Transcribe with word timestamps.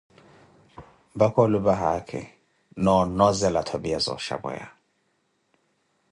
mpakha 1.15 1.41
ulupa 1.47 1.73
haakhi, 1.81 2.21
na 2.83 2.91
onozela 3.01 3.61
twapiya 3.67 3.99
za 4.05 4.11
oshapweya. 4.17 4.67